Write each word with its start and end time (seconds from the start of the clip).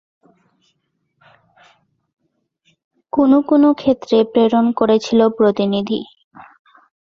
কোনো 3.13 3.37
কোনো 3.41 3.69
ক্ষেত্রে 3.73 4.17
প্রেরণ 4.31 4.65
করেছিল 4.79 5.19
প্রতিনিধি। 5.37 5.99